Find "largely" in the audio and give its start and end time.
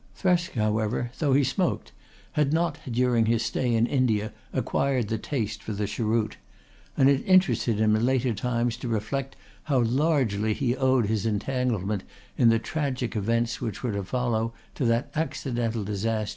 9.83-10.55